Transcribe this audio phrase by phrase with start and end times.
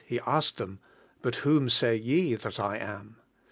[0.03, 0.79] He asked them,
[1.21, 3.17] "But whom say ye that I am?"